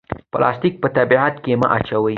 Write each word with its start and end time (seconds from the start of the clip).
پلاستیک 0.33 0.73
په 0.83 0.87
طبیعت 0.97 1.35
کې 1.43 1.51
مه 1.59 1.67
اچوئ 1.77 2.09